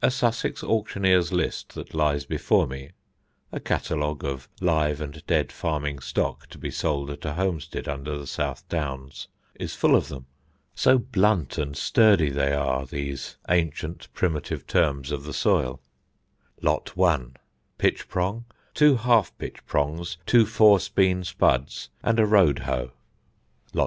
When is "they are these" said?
12.30-13.36